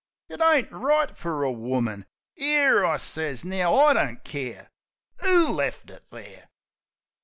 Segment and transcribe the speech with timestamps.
[0.31, 2.07] Tt ain't right fer a woman..."
[2.37, 3.45] "'Ere!" I sez.
[3.45, 4.71] "Now, I don't care
[5.23, 6.49] 'Ooleft it there!"